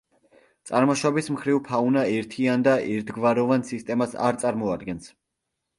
წარმოშობის 0.69 1.29
მხრივ, 1.35 1.59
ფაუნა 1.69 2.07
ერთიან 2.15 2.67
და 2.69 2.75
ერთგვაროვან 2.97 3.69
სისტემას 3.73 4.19
არ 4.31 4.45
წარმოადგენს. 4.47 5.17